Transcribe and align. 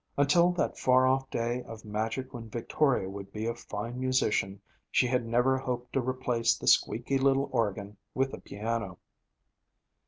Until 0.17 0.51
that 0.53 0.79
far 0.79 1.05
off 1.05 1.29
day 1.29 1.61
of 1.61 1.85
magic 1.85 2.33
when 2.33 2.49
Victoria 2.49 3.07
should 3.07 3.31
be 3.31 3.45
a 3.45 3.53
fine 3.53 3.99
musician, 3.99 4.59
she 4.89 5.05
had 5.05 5.27
never 5.27 5.59
hoped 5.59 5.93
to 5.93 6.01
replace 6.01 6.57
the 6.57 6.65
squeaky 6.65 7.19
little 7.19 7.49
organ 7.53 7.97
with 8.15 8.33
a 8.33 8.39
piano. 8.39 8.97